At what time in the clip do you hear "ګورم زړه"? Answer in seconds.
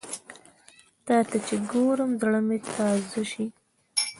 1.71-2.39